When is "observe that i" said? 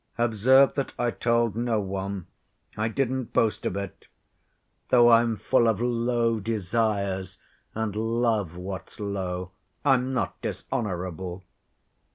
0.17-1.11